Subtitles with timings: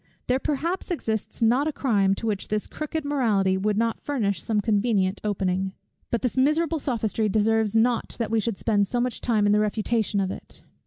[0.25, 4.59] There perhaps exists not a crime, to which this crooked morality would not furnish some
[4.59, 5.73] convenient opening.
[6.09, 9.59] But this miserable sophistry deserves not that we should spend so much time in the
[9.59, 10.63] refutation of it.